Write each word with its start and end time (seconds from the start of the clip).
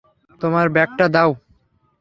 তোমার 0.41 0.67
ব্যাগটা 0.69 1.05
দাও। 1.07 1.31